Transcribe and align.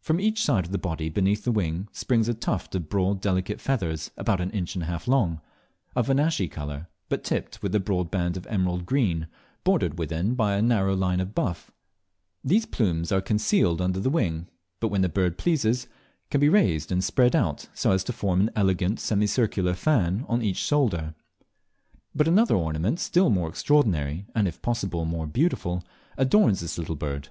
From 0.00 0.20
each 0.20 0.40
side 0.40 0.66
of 0.66 0.70
the 0.70 0.78
body 0.78 1.08
beneath 1.08 1.42
the 1.42 1.50
wing, 1.50 1.88
springs 1.90 2.28
a 2.28 2.34
tuft 2.34 2.76
of 2.76 2.88
broad 2.88 3.20
delicate 3.20 3.60
feathers 3.60 4.12
about 4.16 4.40
an 4.40 4.52
inch 4.52 4.76
and 4.76 4.84
a 4.84 4.86
half 4.86 5.08
long, 5.08 5.40
of 5.96 6.08
an 6.08 6.20
ashy 6.20 6.46
colour, 6.46 6.86
but 7.08 7.24
tipped 7.24 7.60
with 7.60 7.74
a 7.74 7.80
broad 7.80 8.08
band 8.08 8.36
of 8.36 8.46
emerald 8.46 8.86
green, 8.86 9.26
bordered 9.64 9.98
within 9.98 10.36
by 10.36 10.54
a 10.54 10.62
narrow 10.62 10.94
line 10.94 11.18
of 11.18 11.34
buff: 11.34 11.72
These 12.44 12.66
plumes 12.66 13.10
are 13.10 13.20
concealed 13.20 13.78
beneath 13.78 14.04
the 14.04 14.10
wing, 14.10 14.46
but 14.78 14.90
when 14.90 15.00
the 15.02 15.08
bird 15.08 15.38
pleases, 15.38 15.88
can 16.30 16.40
be 16.40 16.48
raised 16.48 16.92
and 16.92 17.02
spread 17.02 17.34
out 17.34 17.66
so 17.74 17.90
as 17.90 18.04
to 18.04 18.12
form 18.12 18.42
an 18.42 18.50
elegant 18.54 19.00
semicircular 19.00 19.74
fan 19.74 20.24
on 20.28 20.40
each 20.40 20.56
shoulder. 20.58 21.16
But 22.14 22.28
another 22.28 22.54
ornament 22.54 23.00
still 23.00 23.28
more 23.28 23.48
extraordinary, 23.48 24.26
and 24.36 24.46
if 24.46 24.62
possible 24.62 25.04
more 25.04 25.26
beautiful, 25.26 25.82
adorns 26.16 26.60
this 26.60 26.78
little 26.78 26.94
bird. 26.94 27.30